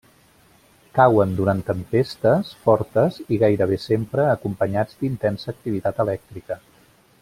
[0.99, 6.65] Cauen durant tempestes fortes i gairebé sempre acompanyats d’intensa activitat elèctrica.